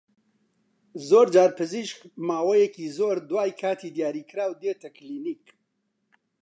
زۆرجار 1.09 1.51
پزیشک 1.59 1.97
ماوەیەکی 2.27 2.93
زۆر 2.97 3.15
دوای 3.29 3.51
کاتی 3.61 3.93
دیاریکراو 3.95 4.51
دێتە 4.61 4.89
کلینیک 4.97 5.45